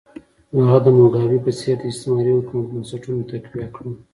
[0.57, 3.93] هغه د موګابي په څېر د استعماري حکومت بنسټونه تقویه کړل.